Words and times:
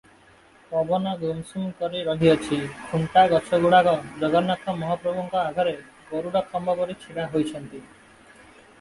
ପବନ 0.69 1.11
ଗୁମସୁମ 1.23 1.65
କରି 1.81 2.01
ରହିଅଛି, 2.07 2.59
ଖୁଣ୍ଟା 2.93 3.25
ଗଛଗୁଡ଼ାକ 3.35 3.95
ଜଗନ୍ନାଥ 4.25 4.77
ମହାପ୍ରଭୁଙ୍କ 4.83 5.47
ଆଗରେ 5.53 5.79
ଗରୁଡ଼ଖମ୍ବ 6.13 6.79
ପରି 6.83 7.01
ଛିଡ଼ା 7.07 7.33
ହୋଇଅଛନ୍ତି। 7.37 7.87